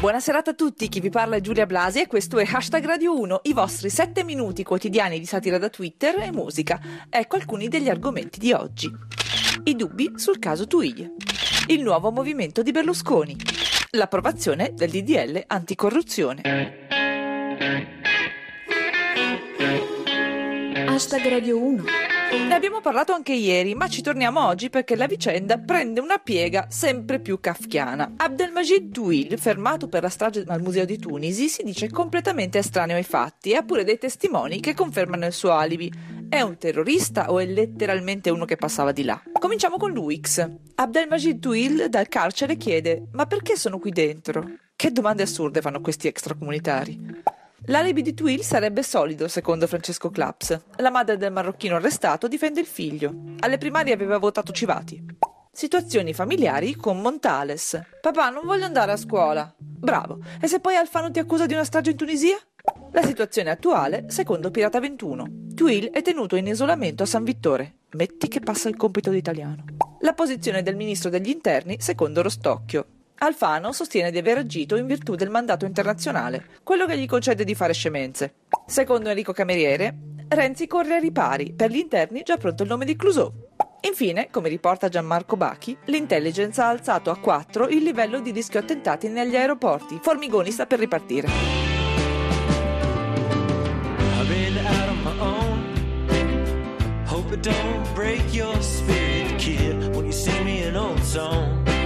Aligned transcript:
Buonasera 0.00 0.44
a 0.44 0.54
tutti, 0.54 0.88
chi 0.88 1.00
vi 1.00 1.10
parla 1.10 1.34
è 1.34 1.40
Giulia 1.40 1.66
Blasi 1.66 2.00
e 2.00 2.06
questo 2.06 2.38
è 2.38 2.46
Hashtag 2.48 2.84
Radio 2.84 3.18
1, 3.18 3.40
i 3.42 3.52
vostri 3.52 3.90
7 3.90 4.22
minuti 4.22 4.62
quotidiani 4.62 5.18
di 5.18 5.26
satira 5.26 5.58
da 5.58 5.68
Twitter 5.70 6.20
e 6.20 6.30
musica. 6.30 6.80
Ecco 7.10 7.34
alcuni 7.34 7.66
degli 7.66 7.88
argomenti 7.88 8.38
di 8.38 8.52
oggi. 8.52 8.88
I 9.64 9.74
dubbi 9.74 10.12
sul 10.14 10.38
caso 10.38 10.68
Twiglie. 10.68 11.14
Il 11.66 11.82
nuovo 11.82 12.12
movimento 12.12 12.62
di 12.62 12.70
Berlusconi. 12.70 13.36
L'approvazione 13.90 14.72
del 14.72 14.90
DDL 14.90 15.42
anticorruzione. 15.48 16.42
Hashtag 20.86 21.28
Radio 21.28 21.60
1. 21.60 21.84
Ne 22.30 22.54
abbiamo 22.54 22.82
parlato 22.82 23.14
anche 23.14 23.32
ieri, 23.32 23.74
ma 23.74 23.88
ci 23.88 24.02
torniamo 24.02 24.46
oggi 24.46 24.68
perché 24.68 24.96
la 24.96 25.06
vicenda 25.06 25.56
prende 25.56 26.00
una 26.00 26.18
piega 26.18 26.66
sempre 26.68 27.20
più 27.20 27.40
kafkiana. 27.40 28.12
Abdelmajid 28.16 28.90
Douil, 28.90 29.38
fermato 29.38 29.88
per 29.88 30.02
la 30.02 30.10
strage 30.10 30.44
al 30.46 30.60
museo 30.60 30.84
di 30.84 30.98
Tunisi, 30.98 31.48
si 31.48 31.62
dice 31.62 31.88
completamente 31.88 32.58
estraneo 32.58 32.96
ai 32.96 33.02
fatti 33.02 33.52
e 33.52 33.56
ha 33.56 33.62
pure 33.62 33.82
dei 33.82 33.96
testimoni 33.96 34.60
che 34.60 34.74
confermano 34.74 35.24
il 35.24 35.32
suo 35.32 35.52
alibi. 35.52 35.90
È 36.28 36.42
un 36.42 36.58
terrorista 36.58 37.32
o 37.32 37.38
è 37.38 37.46
letteralmente 37.46 38.28
uno 38.28 38.44
che 38.44 38.56
passava 38.56 38.92
di 38.92 39.04
là? 39.04 39.22
Cominciamo 39.32 39.78
con 39.78 39.92
l'UX. 39.92 40.46
Abdelmajid 40.74 41.38
Douil 41.38 41.88
dal 41.88 42.08
carcere 42.08 42.58
chiede: 42.58 43.08
Ma 43.12 43.24
perché 43.24 43.56
sono 43.56 43.78
qui 43.78 43.90
dentro? 43.90 44.44
Che 44.76 44.92
domande 44.92 45.22
assurde 45.22 45.62
fanno 45.62 45.80
questi 45.80 46.08
extracomunitari? 46.08 47.36
L'alibi 47.66 48.02
di 48.02 48.14
Twill 48.14 48.40
sarebbe 48.40 48.82
solido, 48.82 49.28
secondo 49.28 49.66
Francesco 49.66 50.10
Claps. 50.10 50.60
La 50.76 50.90
madre 50.90 51.16
del 51.16 51.32
marocchino 51.32 51.76
arrestato 51.76 52.28
difende 52.28 52.60
il 52.60 52.66
figlio. 52.66 53.12
Alle 53.40 53.58
primarie 53.58 53.92
aveva 53.92 54.18
votato 54.18 54.52
Civati. 54.52 55.04
Situazioni 55.50 56.14
familiari 56.14 56.76
con 56.76 57.00
Montales. 57.00 57.80
Papà, 58.00 58.30
non 58.30 58.46
voglio 58.46 58.64
andare 58.64 58.92
a 58.92 58.96
scuola. 58.96 59.52
Bravo. 59.58 60.20
E 60.40 60.46
se 60.46 60.60
poi 60.60 60.76
Alfano 60.76 61.10
ti 61.10 61.18
accusa 61.18 61.46
di 61.46 61.54
una 61.54 61.64
strage 61.64 61.90
in 61.90 61.96
Tunisia? 61.96 62.38
La 62.92 63.02
situazione 63.02 63.50
attuale, 63.50 64.04
secondo 64.08 64.50
Pirata 64.50 64.78
21. 64.78 65.46
Twill 65.54 65.90
è 65.90 66.00
tenuto 66.00 66.36
in 66.36 66.46
isolamento 66.46 67.02
a 67.02 67.06
San 67.06 67.24
Vittore. 67.24 67.78
Metti 67.90 68.28
che 68.28 68.40
passa 68.40 68.68
il 68.68 68.76
compito 68.76 69.10
di 69.10 69.18
italiano. 69.18 69.64
La 70.00 70.12
posizione 70.12 70.62
del 70.62 70.76
ministro 70.76 71.10
degli 71.10 71.28
interni, 71.28 71.80
secondo 71.80 72.22
Rostocchio. 72.22 72.86
Alfano 73.20 73.72
sostiene 73.72 74.12
di 74.12 74.18
aver 74.18 74.38
agito 74.38 74.76
in 74.76 74.86
virtù 74.86 75.16
del 75.16 75.28
mandato 75.28 75.64
internazionale, 75.64 76.46
quello 76.62 76.86
che 76.86 76.96
gli 76.96 77.06
concede 77.06 77.42
di 77.42 77.56
fare 77.56 77.72
scemenze. 77.72 78.34
Secondo 78.64 79.08
Enrico 79.08 79.32
Cameriere, 79.32 79.96
Renzi 80.28 80.68
corre 80.68 80.94
ai 80.94 81.00
ripari, 81.00 81.52
per 81.52 81.70
gli 81.70 81.78
interni 81.78 82.22
già 82.22 82.36
pronto 82.36 82.62
il 82.62 82.68
nome 82.68 82.84
di 82.84 82.94
Clouseau. 82.94 83.32
Infine, 83.88 84.28
come 84.30 84.48
riporta 84.48 84.88
Gianmarco 84.88 85.36
Bachi, 85.36 85.76
l'intelligence 85.86 86.60
ha 86.60 86.68
alzato 86.68 87.10
a 87.10 87.18
4 87.18 87.68
il 87.68 87.82
livello 87.82 88.20
di 88.20 88.30
rischio 88.30 88.60
attentati 88.60 89.08
negli 89.08 89.34
aeroporti. 89.34 89.98
Formigoni 90.00 90.52
sta 90.52 90.66
per 90.66 90.78
ripartire. 90.78 91.26
I've 101.30 101.77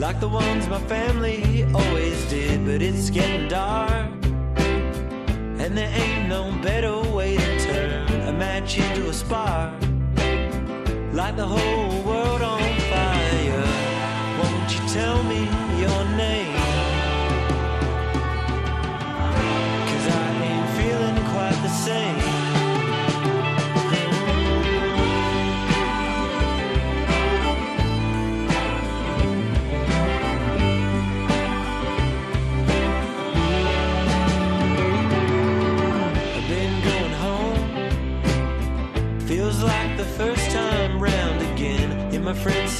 Like 0.00 0.18
the 0.18 0.28
ones 0.28 0.66
my 0.66 0.80
family 0.88 1.62
always 1.74 2.24
did, 2.30 2.64
but 2.64 2.80
it's 2.80 3.10
getting 3.10 3.48
dark. 3.48 4.08
And 5.60 5.76
there 5.76 5.92
ain't 5.94 6.26
no 6.26 6.50
better 6.62 7.02
way 7.12 7.36
to 7.36 7.60
turn 7.60 8.08
a 8.22 8.32
match 8.32 8.78
into 8.78 9.10
a 9.10 9.12
spark. 9.12 9.74
Like 11.12 11.36
the 11.36 11.46
whole 11.46 11.99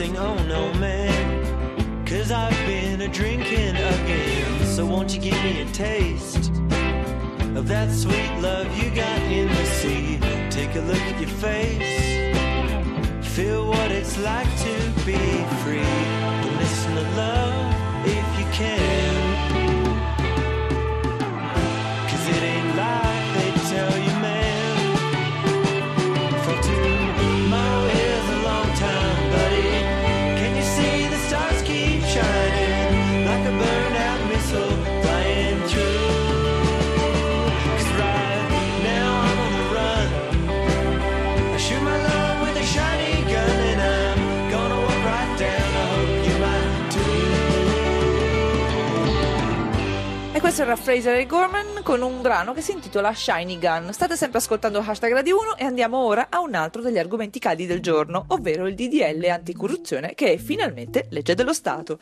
sing, 0.01 0.17
oh 0.17 0.35
no, 0.45 0.73
man. 0.81 2.07
Cause 2.07 2.33
I've 2.33 2.59
been 2.67 3.03
a 3.03 3.09
drinking 3.09 3.77
again. 3.77 4.67
So 4.75 4.87
won't 4.87 5.15
you 5.15 5.21
give 5.21 5.39
me 5.45 5.61
a 5.61 5.67
taste 5.73 6.49
of 7.55 7.69
that 7.69 7.91
sweet 7.91 8.33
love 8.41 8.67
you 8.79 8.89
got 8.95 9.21
in 9.39 9.49
the 9.49 9.67
sea? 9.67 10.19
Take 10.49 10.75
a 10.77 10.81
look 10.81 11.05
at 11.11 11.21
your 11.21 11.35
face. 11.49 13.35
Feel 13.37 13.69
what 13.69 13.91
it's 13.93 14.17
like 14.19 14.51
to 14.67 14.75
be 15.05 15.21
free. 15.63 16.20
Era 50.61 50.77
Fraser 50.77 51.17
e 51.17 51.25
Gorman 51.25 51.81
con 51.83 52.03
un 52.03 52.21
brano 52.21 52.53
che 52.53 52.61
si 52.61 52.73
intitola 52.73 53.15
Shiny 53.15 53.59
Gun. 53.59 53.95
State 53.95 54.15
sempre 54.15 54.41
ascoltando 54.41 54.81
Hashtag 54.81 55.11
Radio 55.11 55.41
1 55.41 55.57
e 55.57 55.65
andiamo 55.65 55.97
ora 55.97 56.27
a 56.29 56.41
un 56.41 56.55
altro 56.55 56.83
degli 56.83 56.99
argomenti 56.99 57.39
caldi 57.39 57.65
del 57.65 57.81
giorno, 57.81 58.27
ovvero 58.29 58.67
il 58.67 58.75
DDL 58.75 59.25
anticorruzione 59.25 60.13
che 60.15 60.35
è 60.35 60.37
finalmente 60.37 61.07
legge 61.09 61.35
dello 61.35 61.55
Stato. 61.55 61.99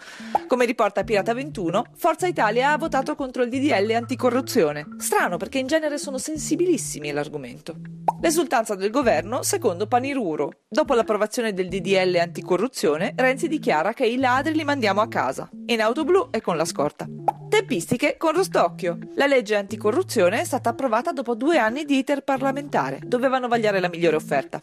Come 0.49 0.65
riporta 0.65 1.05
Pirata 1.05 1.35
21, 1.35 1.85
Forza 1.95 2.27
Italia 2.27 2.73
ha 2.73 2.79
votato 2.79 3.15
contro 3.15 3.45
il 3.45 3.49
DDL 3.49 3.93
anticorruzione. 3.93 4.89
Strano 4.99 5.37
perché 5.37 5.59
in 5.59 5.69
genere 5.69 5.97
sono 5.97 6.19
sensibilissimi 6.19 7.11
all'argomento. 7.11 7.77
L'esultanza 8.21 8.75
del 8.75 8.91
governo 8.91 9.45
secondo 9.45 9.87
Paniruro. 9.87 10.51
Dopo 10.69 10.95
l'approvazione 10.95 11.53
del 11.53 11.69
DDL 11.69 12.17
anticorruzione, 12.17 13.13
Renzi 13.15 13.47
dichiara 13.47 13.93
che 13.93 14.07
i 14.07 14.19
ladri 14.19 14.55
li 14.55 14.65
mandiamo 14.65 15.01
a 15.01 15.07
casa, 15.07 15.49
in 15.67 15.81
auto 15.81 16.03
blu 16.03 16.29
e 16.33 16.41
con 16.41 16.57
la 16.57 16.65
scorta. 16.65 17.07
Tempistiche 17.49 18.17
con 18.17 18.33
Rostocchio. 18.33 18.99
La 19.15 19.27
legge 19.27 19.55
anticorruzione 19.55 20.41
è 20.41 20.45
stata 20.45 20.71
approvata 20.71 21.13
dopo 21.13 21.37
due 21.37 21.59
anni 21.59 21.85
di 21.85 21.99
iter 21.99 22.25
parlamentare. 22.25 23.01
Dovevano 23.07 23.47
vagliare 23.47 23.79
la 23.79 23.89
migliore 23.89 24.17
offerta. 24.17 24.61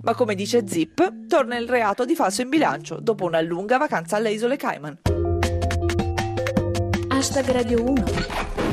Ma 0.00 0.14
come 0.14 0.34
dice 0.34 0.66
Zip, 0.66 1.26
torna 1.26 1.58
il 1.58 1.68
reato 1.68 2.06
di 2.06 2.14
falso 2.14 2.40
in 2.40 2.48
bilancio 2.48 3.00
dopo 3.00 3.26
una 3.26 3.42
lunga 3.42 3.76
vacanza 3.76 4.16
alle 4.16 4.30
isole 4.30 4.56
Cayman. 4.56 5.00
Hashtag 7.08 7.50
Radio 7.50 7.82
1. 7.82 8.63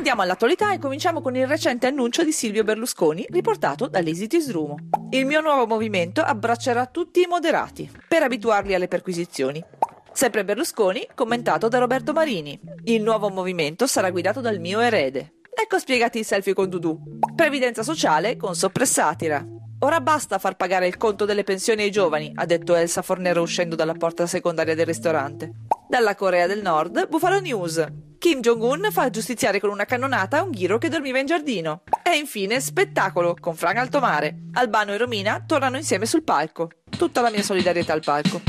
Andiamo 0.00 0.22
all'attualità 0.22 0.72
e 0.72 0.78
cominciamo 0.78 1.20
con 1.20 1.36
il 1.36 1.46
recente 1.46 1.86
annuncio 1.86 2.24
di 2.24 2.32
Silvio 2.32 2.64
Berlusconi 2.64 3.26
riportato 3.28 3.86
dall'Easy 3.86 4.28
Srumo. 4.40 4.76
Il 5.10 5.26
mio 5.26 5.42
nuovo 5.42 5.66
movimento 5.66 6.22
abbraccerà 6.22 6.86
tutti 6.86 7.20
i 7.20 7.26
moderati 7.26 7.90
per 8.08 8.22
abituarli 8.22 8.72
alle 8.72 8.88
perquisizioni. 8.88 9.62
Sempre 10.10 10.42
Berlusconi, 10.42 11.06
commentato 11.14 11.68
da 11.68 11.76
Roberto 11.76 12.14
Marini. 12.14 12.58
Il 12.84 13.02
nuovo 13.02 13.28
movimento 13.28 13.86
sarà 13.86 14.08
guidato 14.08 14.40
dal 14.40 14.58
mio 14.58 14.80
erede. 14.80 15.34
Ecco 15.52 15.78
spiegati 15.78 16.20
i 16.20 16.24
selfie 16.24 16.54
con 16.54 16.70
Dudu. 16.70 17.18
Previdenza 17.36 17.82
sociale 17.82 18.38
con 18.38 18.54
soppressatira. 18.54 19.46
Ora 19.80 20.00
basta 20.00 20.38
far 20.38 20.56
pagare 20.56 20.86
il 20.86 20.96
conto 20.96 21.26
delle 21.26 21.44
pensioni 21.44 21.82
ai 21.82 21.90
giovani, 21.90 22.32
ha 22.36 22.46
detto 22.46 22.74
Elsa 22.74 23.02
Fornero 23.02 23.42
uscendo 23.42 23.76
dalla 23.76 23.92
porta 23.92 24.26
secondaria 24.26 24.74
del 24.74 24.86
ristorante. 24.86 25.52
Dalla 25.86 26.14
Corea 26.14 26.46
del 26.46 26.62
Nord, 26.62 27.06
Buffalo 27.06 27.38
News. 27.38 28.08
Kim 28.30 28.42
Jong-un 28.42 28.90
fa 28.92 29.10
giustiziare 29.10 29.58
con 29.58 29.70
una 29.70 29.84
cannonata 29.84 30.44
un 30.44 30.52
ghiro 30.52 30.78
che 30.78 30.88
dormiva 30.88 31.18
in 31.18 31.26
giardino. 31.26 31.82
E 32.00 32.16
infine 32.16 32.60
spettacolo 32.60 33.34
con 33.34 33.56
Fran 33.56 33.76
Altomare. 33.76 34.42
Albano 34.52 34.92
e 34.92 34.98
Romina 34.98 35.42
tornano 35.44 35.76
insieme 35.76 36.06
sul 36.06 36.22
palco. 36.22 36.70
Tutta 36.96 37.22
la 37.22 37.30
mia 37.30 37.42
solidarietà 37.42 37.92
al 37.92 38.02
palco. 38.04 38.40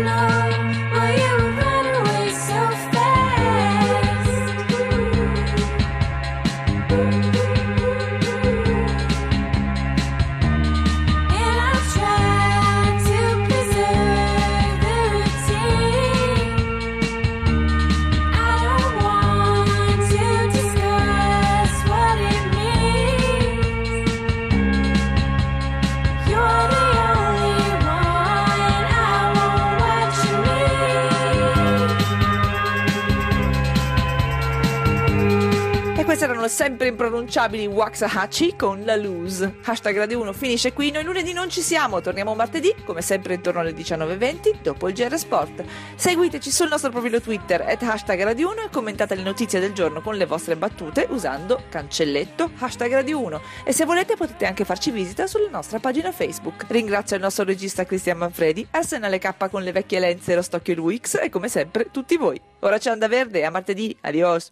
Know 0.00 0.51
sempre 36.52 36.88
impronunciabili 36.88 37.66
Waxahachie 37.66 38.56
con 38.56 38.84
la 38.84 38.94
Lose. 38.94 39.54
Hashtag 39.64 39.96
Radio 39.96 40.20
1 40.20 40.34
finisce 40.34 40.74
qui, 40.74 40.90
noi 40.90 41.02
lunedì 41.02 41.32
non 41.32 41.48
ci 41.48 41.62
siamo, 41.62 42.02
torniamo 42.02 42.34
martedì, 42.34 42.74
come 42.84 43.00
sempre 43.00 43.32
intorno 43.32 43.60
alle 43.60 43.72
19.20, 43.72 44.60
dopo 44.60 44.86
il 44.88 44.94
GR 44.94 45.16
Sport. 45.16 45.64
Seguiteci 45.94 46.50
sul 46.50 46.68
nostro 46.68 46.90
profilo 46.90 47.22
Twitter, 47.22 47.62
at 47.62 47.82
hashtag 47.82 48.22
Radio 48.22 48.50
1 48.50 48.64
e 48.64 48.68
commentate 48.70 49.14
le 49.14 49.22
notizie 49.22 49.60
del 49.60 49.72
giorno 49.72 50.02
con 50.02 50.16
le 50.16 50.26
vostre 50.26 50.54
battute 50.54 51.06
usando 51.08 51.62
cancelletto 51.70 52.50
hashtag 52.58 52.92
Radio 52.92 53.18
1. 53.20 53.40
E 53.64 53.72
se 53.72 53.86
volete 53.86 54.16
potete 54.16 54.44
anche 54.44 54.66
farci 54.66 54.90
visita 54.90 55.26
sulla 55.26 55.48
nostra 55.48 55.78
pagina 55.78 56.12
Facebook. 56.12 56.66
Ringrazio 56.68 57.16
il 57.16 57.22
nostro 57.22 57.44
regista 57.44 57.86
Cristian 57.86 58.18
Manfredi, 58.18 58.66
Arsenale 58.72 59.18
K 59.18 59.48
con 59.48 59.62
le 59.62 59.72
vecchie 59.72 60.00
lenze, 60.00 60.34
lo 60.34 60.42
stocchio 60.42 60.74
e 60.74 60.76
l'UX 60.76 61.18
e 61.22 61.30
come 61.30 61.48
sempre 61.48 61.88
tutti 61.90 62.18
voi. 62.18 62.38
Ora 62.58 62.76
c'è 62.76 62.90
Anda 62.90 63.08
Verde, 63.08 63.42
a 63.42 63.50
martedì, 63.50 63.96
adios! 64.02 64.50